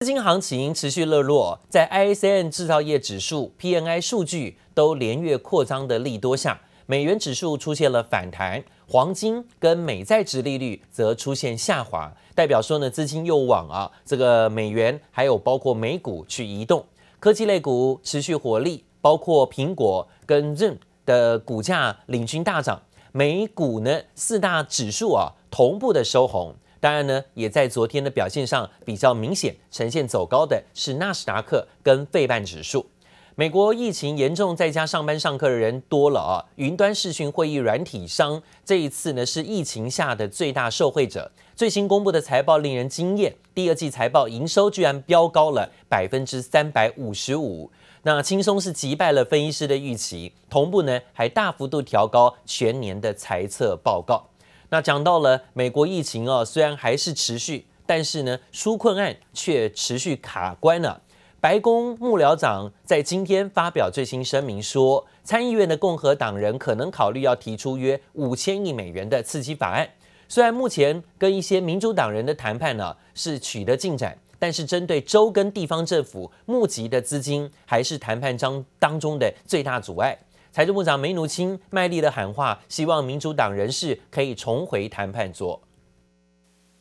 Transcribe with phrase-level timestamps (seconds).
[0.00, 16.86] 资金行情持续热络，在 ISM 制造业指数、P N I 数据都连月扩张的利多下，美元指数出现了反弹，黄金跟美债值利率则出现下滑，代表说呢，资金又往啊这个美元还有包括美股去移动，
[17.18, 20.76] 科技类股持续活力，包括苹果跟 Zoom
[21.06, 22.80] 的股价领军大涨，
[23.10, 26.54] 美股呢四大指数啊同步的收红。
[26.80, 32.86] 当然呢，也在昨天的表现上比较明显，呈现走高的是纳斯达克跟费半指数。
[33.34, 36.44] 美国疫情严重，在家上班上课的人多了啊。
[36.56, 41.30] 云端视讯会议软体商这一次呢是疫情下的最大受惠者。
[41.54, 47.70] 最新公布的财报令人惊艳，第二季财报营收居然飙高了百分之三百五十五，
[48.02, 54.28] 那轻松是击败了分析师的预期，同步呢还大幅度调高全年的财测报告。
[54.70, 61.00] 那讲到了美国疫情啊，虽然还是持续，但是呢，纾困案却持续卡关了。
[61.40, 69.88] 白宫幕僚长在今天发表最新声明说，参议院的共和党人可能考虑要提出约五千亿美元的刺激法案。
[70.28, 80.18] 虽然目前跟一些民主党人的谈判呢是取得进展，但是针对州跟地方政府募集的资金，还是谈判当当中的最大阻碍。
[80.51, 85.61] 财政部长梅努钦卖力的喊话，希望民主党人士可以重回谈判桌。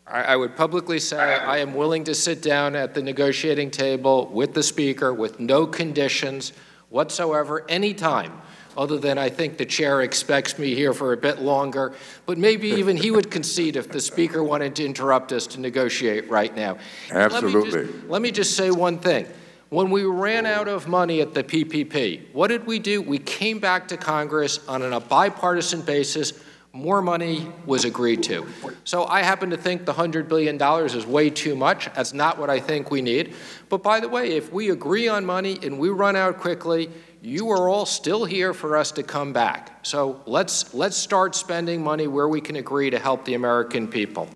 [0.05, 4.53] I would publicly say I am willing to sit down at the negotiating table with
[4.53, 6.51] the speaker with no conditions
[6.91, 8.33] whatsoever anytime,
[8.77, 11.95] other than I think the chair expects me here for a bit longer.
[12.27, 16.29] But maybe even he would concede if the speaker wanted to interrupt us to negotiate
[16.29, 16.77] right now.
[17.11, 17.71] Absolutely.
[17.71, 19.27] Let me just, let me just say one thing.
[19.70, 23.02] When we ran out of money at the PPP, what did we do?
[23.02, 26.42] We came back to Congress on a bipartisan basis.
[26.72, 28.48] More money was agreed to.
[28.86, 31.94] So I happen to think the $100 billion is way too much.
[31.94, 33.36] That's not what I think we need.
[33.68, 36.90] But by the way, if we agree on money and we run out quickly,
[37.22, 39.86] you are all still here for us to come back.
[39.86, 44.30] So let's, let's start spending money where we can agree to help the American people.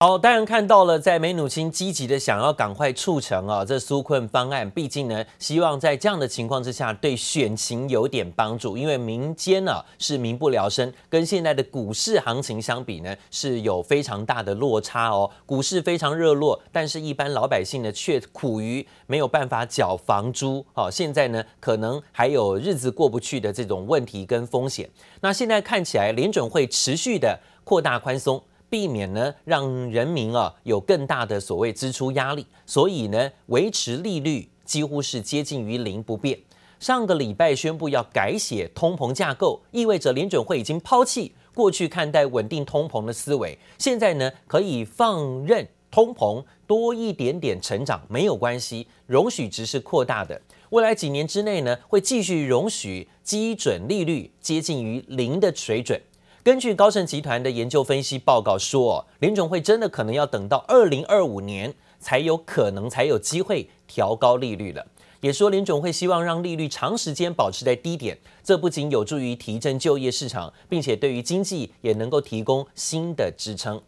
[0.00, 8.78] 好，当然看到了，在梅努钦积极的想要赶快促成啊，这纾困方案，毕竟呢，希望在这样的情况之下，对选情有点帮助。
[8.78, 15.28] 因为民间呢、啊、是民不聊生，跟现在的股市行情相比呢，是有非常大的落差哦。
[15.44, 20.64] 股市非常热络，但是一般老百姓呢却苦于没有办法缴房租。
[20.74, 24.88] 好，现在呢可能还有日子过不去的这种问题跟风险。
[25.22, 28.40] 那现在看起来，联准会持续的扩大宽松。
[28.70, 36.38] 避免呢，让人民啊有更大的所谓支出压力，所以呢，维持利率几乎是接近于零不变。
[36.78, 50.40] 上个礼拜宣布要改写通膨架构，意味着联准会已经抛弃过去看待稳定通膨的思维，现在呢可以放任通膨多一点点成长没有关系，容许值是扩大的。
[50.70, 56.00] 未来几年之内呢，会继续容许基准利率接近于零的水准。
[56.44, 64.86] 根据高盛集团的研究分析报告说，联总会真的可能要等到二零二五年才有可能才有机会调高利率了。
[65.20, 73.82] 也说联总会希望让利率长时间保持在低点，这不仅有助于提振就业市场，并且对于经济也能够提供新的支撑。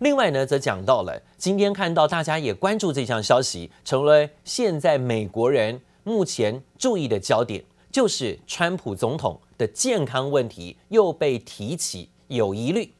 [0.00, 12.92] 另外呢，则讲到了今天看到大家也关注这项消息，成为现在美国人目前注意的焦点，就是川普总统的健康问题又被提起，有疑虑。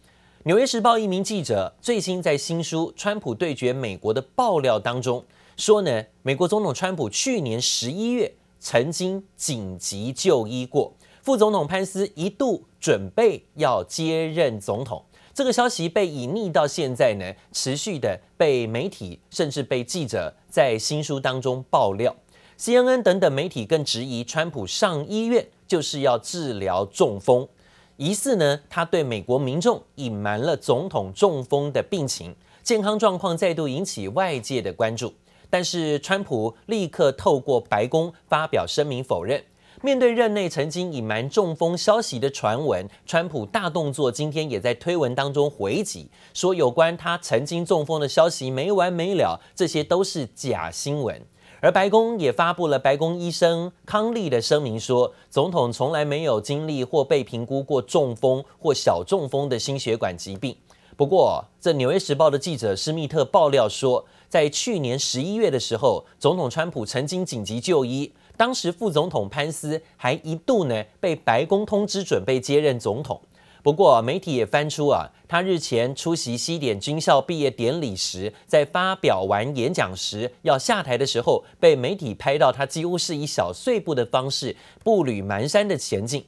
[0.45, 5.25] 纽约时报一名记者最新在新书《川普对决美国》的爆料当中
[5.57, 15.05] 说呢，美国总统川普去年十一月曾经紧急就医过，副总统潘斯一度准备要接任总统。
[15.35, 22.15] 这个消息被隐匿到现在呢，持续的被媒体甚至被记者在新书当中爆料。
[22.59, 25.49] CNN 等等媒体更质疑川普上医院。
[25.73, 27.49] 就是要治疗中风，
[27.97, 35.15] 疑似呢，他对美国民众隐瞒了总统中风的病情，健康状况再度引起外界的关注。
[35.49, 39.43] 但是，川普立刻透过白宫发表声明否认。
[39.81, 51.23] 面对任内曾经隐瞒中风消息的传闻，川普大动作，今天也在推文当中回击，说有关他曾经中风的消息没完没了，这些都是假新闻。
[51.63, 60.57] 而白宫也发布了白宫医生康利的声明说，总统从来没有经历或被评估过中风或小中风的心血管疾病。
[60.97, 73.21] 不过，这《纽约时报》的记者施密特爆料说，在去年十一月的时候，总统川普曾经紧急就医，当时副总统潘斯还一度呢被白宫通知准备接任总统。
[73.63, 86.25] 不过媒体也翻出啊，他日前出席西点军校毕业典礼时，在发表完演讲时要下台的时候，被媒体拍到他几乎是以小碎步的方式步履蹒跚的前进。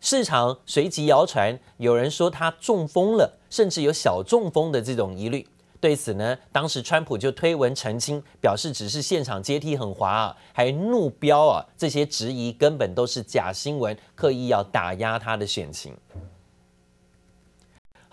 [0.00, 5.44] 市场随即谣传，有人说他中风了，甚至有小中风的这种疑虑。
[5.80, 15.92] 对此呢，当时川普就推文澄清，表示只是现场阶梯很滑啊，还怒飙啊，这些质疑根本都是假新闻，刻意要打压他的选情。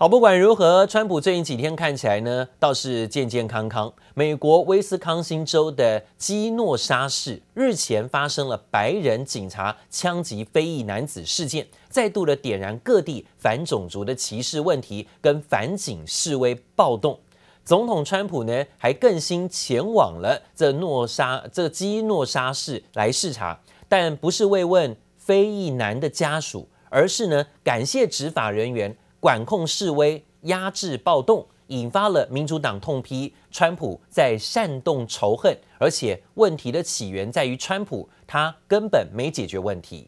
[0.04, 3.90] 好，不管如何，川普最近几天看起来呢，倒是健健康康。
[4.12, 17.18] 美国威斯康星州的基诺沙市日前发生了白人警察枪击非裔男子事件，再度的点燃各地反种族的歧视问题跟反警示威暴动。
[17.64, 23.58] 总统川普呢，还更新前往了这诺沙这基诺沙市来视察，
[23.88, 28.94] 但不是慰问非裔男的家属，而是呢，感谢执法人员。
[29.23, 40.07] 管控示威、压制暴动，引发了民主党痛批川普在煽动仇恨，而且问题的起源在于川普他根本没解决问题。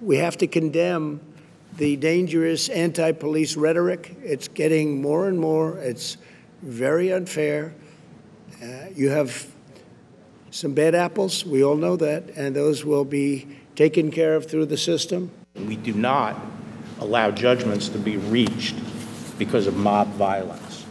[0.00, 1.18] We have to condemn
[1.76, 4.10] the dangerous anti-police rhetoric.
[4.24, 5.78] It's getting more and more.
[5.78, 6.16] It's
[6.62, 7.72] very unfair.
[8.62, 9.46] Uh, you have
[10.50, 11.44] some bad apples.
[11.44, 15.30] We all know that, and those will be taken care of through the system.
[15.54, 16.36] We do not
[17.00, 18.76] allow judgments to be reached
[19.38, 20.84] because of mob violence.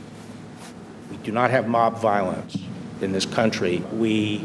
[1.10, 2.58] We do not have mob violence
[3.02, 3.82] in this country.
[3.98, 4.42] We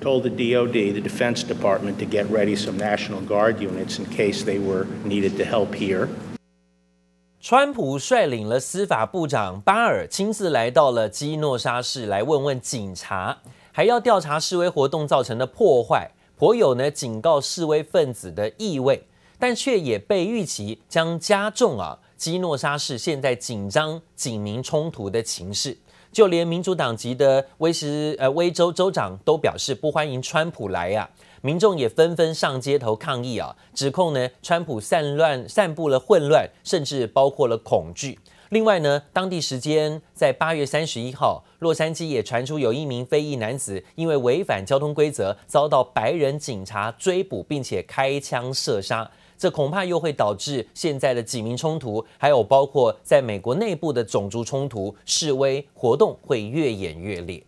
[0.00, 4.44] told the DOD, the Defense Department, to get ready some National Guard units in case
[4.44, 6.08] they were needed to help here.
[7.40, 13.38] 川普率领了司法部长巴尔亲自来到了基诺沙市来问问警察，
[13.72, 19.04] 还要调查示威活动造成的破坏，颇有呢警告示威分子的意味。
[19.43, 25.77] 但却也被预期将加重啊，基诺沙市现在紧张警民冲突的情势，
[26.13, 31.11] 就连民主党籍的威斯呃威州州长都表示不欢迎川普来呀、啊，
[31.41, 38.17] 民众也纷纷上街头抗议啊，指控呢川普散乱散布了混乱，甚至包括了恐惧。
[38.51, 49.11] 另外呢，当地时间在八月三十一号，洛杉矶也传出有一名非裔男子因为违反交通规则，遭到白人警察追捕，并且开枪射杀。
[49.37, 57.43] 这恐怕又会导致现在的几民冲突，还有包括在美国内部的种族冲突、示威活动会越演越烈。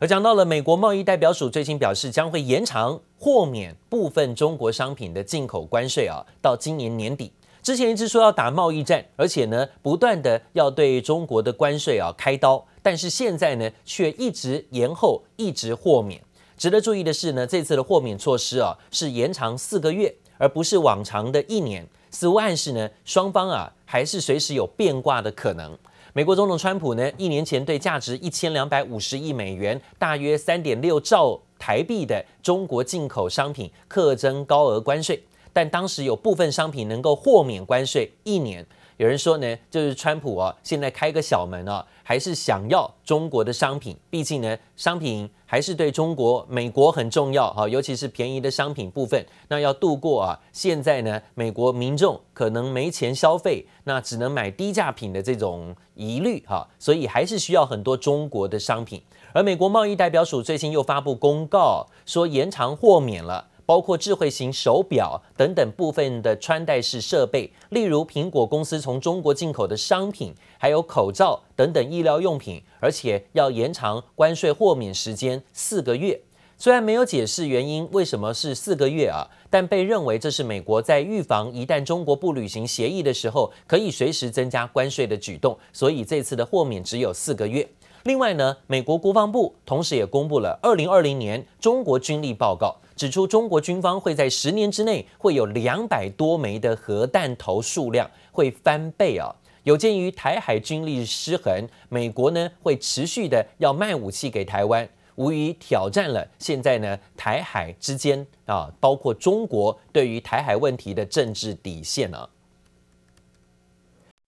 [0.00, 7.32] 而讲到了美国贸易代表署最近表示，将会延长豁免部分中国商品的进口关税啊，到今年年底。
[7.60, 16.22] 之前一直说要打贸易战，而且呢，不断的要对中国的关税啊开刀，但是现在呢，却一直延后，一直豁免。
[16.58, 25.78] 值得注意的是呢，这次的豁免措施啊是延长四个月，而不是往常的一年，似乎暗示呢双方啊还是随时有变卦的可能。
[26.12, 35.22] 美国总统川普呢一年前对价值一千两百五十亿美元，大约三点六兆台币的中国进口商品课征高额关税，
[35.52, 38.66] 但当时有部分商品能够豁免关税一年。
[38.98, 49.24] 有人说呢，就是川普啊，现在开个小门啊，还是想要中国的商品，毕竟呢，商品还是对中国、美国很重要哈，尤其是便宜的商品部分。
[49.46, 59.00] 那要度过啊，现在呢，美国民众可能没钱消费，那只能买低价品的这种疑虑哈，所以还是需要很多中国的商品。
[59.32, 63.46] 而美国贸易代表署最近又发布公告，说延长豁免了。
[63.68, 76.18] 包括智慧型手表等等部分的穿戴式设备，例如苹果公司从中国进口的商品，还有口罩等等医疗用品，而且要延长关税豁免时间四个月。
[76.56, 79.28] 虽然没有解释原因，为什么是四个月啊？
[79.50, 85.58] 但被认为这是美国在预防一旦中国不履行协议的时候，可以随时增加关税的举动。
[85.74, 87.68] 所以这次的豁免只有四个月。
[88.04, 92.74] 另外呢，美国国防部同时也公布了二零二零年中国军力报告。
[92.98, 99.32] 指出，中国军方会在十年之内会有两百多枚的核弹头数量会翻倍啊！
[99.62, 112.28] 有鉴于台海军力失衡，美国呢会持续的要卖武器给台湾，无疑挑战了现在呢台海之间啊，包括中国对于台海问题的政治底线啊。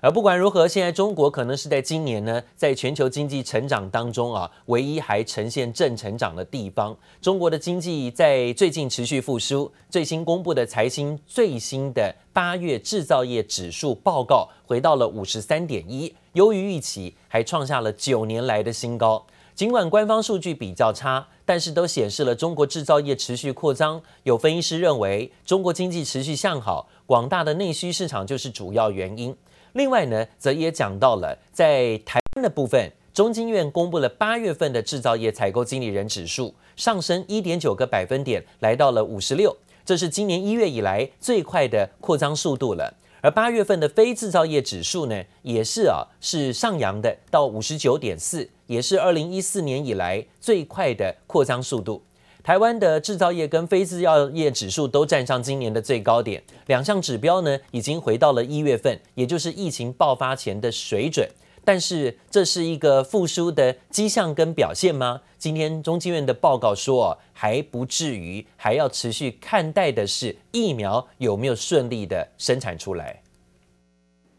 [0.03, 6.97] 而不管如何，现在中国可能是在今年呢，在全球经济成长当中啊，唯一还呈现正成长的地方。
[7.21, 19.27] 中国的经济在最近持续复苏，最新公布的财新最新的八月制造业指数报告回到了五十三点一，优于预期，还创下了九年来的新高。
[19.55, 24.01] 尽管官方数据比较差，但是都显示了中国制造业持续扩张。
[24.23, 29.37] 有分析师认为，中国经济持续向好，广大的内需市场就是主要原因。
[29.73, 42.95] 另外呢，则也讲到了在台湾的部分，中经院公布了八月份的制造业采购经理人指数上升一点九个百分点，来到了五十六，这是今年一月以来最快的扩张速度了。
[43.23, 52.03] 而八月份的非制造业指数呢，也是啊，是上扬的，到五十九点四，也是二零一四年以来最快的扩张速度。
[52.43, 61.29] 台湾的制造业跟非制造业指数都站上今年的最高点，两项指标呢，已经回到了一月份，也就是疫情爆发前的水准。
[61.63, 65.21] 但是这是一个复苏的迹象跟表现吗？
[65.37, 73.23] 今天中经院的报告说，还不至于，还要持续看待的是疫苗有没有顺利的生产出来。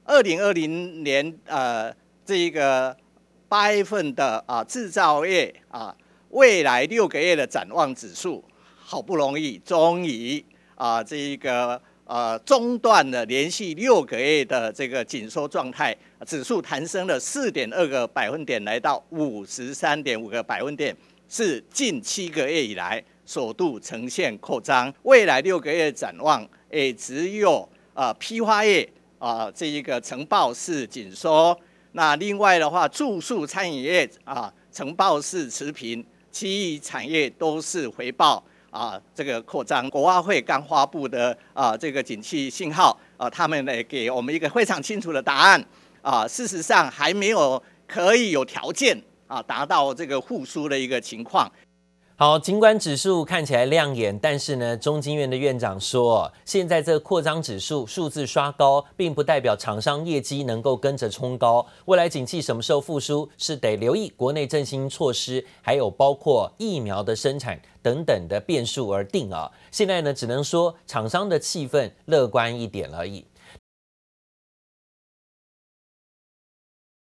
[0.03, 2.98] 二零二零年呃，这一个
[3.48, 5.96] 八月份的啊制造业啊
[6.31, 8.43] 未来六个月的展望指数，
[8.77, 10.43] 好不容易终于
[10.75, 11.81] 啊这一个。
[12.03, 15.95] 呃，中断了连续六个月的这个紧缩状态，
[16.27, 20.93] 指数弹升了四点二个百分点，来到五十三点五个百分点，
[21.29, 24.93] 是近七个月以来首度呈现扩张。
[25.03, 28.85] 未来六个月展望，也只有啊批发业
[29.17, 31.57] 啊、这一个呈报式紧缩。
[31.93, 38.43] 那另外的话，住宿餐饮业啊呈报式持平，其余产业都是回报。
[38.71, 45.61] 啊，这个扩张，国发会刚发布的啊，这个景气信号啊，他们呢给我们一个非常清楚的答案
[46.01, 48.97] 啊，事实上还没有可以有条件
[49.27, 51.51] 啊达到这个复苏的一个情况。
[52.21, 61.65] 好，尽管指数看起来亮眼，但是呢，中经院的院长说，现在这个扩张指数数字刷高，并不代表厂商业绩能够跟着冲高。
[61.85, 69.51] 未来景气什么时候复苏，是得留意国内振兴措施，还有包括疫苗的生产等等的变数而定啊。
[69.71, 73.25] 现在呢，只能说厂商的气氛乐观一点而已。